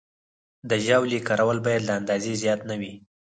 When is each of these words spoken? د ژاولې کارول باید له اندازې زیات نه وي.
د 0.69 0.71
ژاولې 0.85 1.19
کارول 1.27 1.57
باید 1.65 1.81
له 1.87 1.93
اندازې 1.99 2.39
زیات 2.43 2.61
نه 2.69 2.75
وي. 2.81 2.93